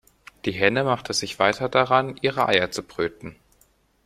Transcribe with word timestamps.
Die 0.45 0.51
Henne 0.51 0.83
machte 0.83 1.13
sich 1.13 1.37
weiter 1.37 1.69
daran, 1.69 2.17
ihre 2.23 2.47
Eier 2.47 2.71
zu 2.71 2.81
brüten. 2.81 3.35